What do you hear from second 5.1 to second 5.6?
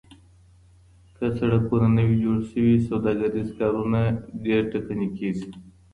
کيږي.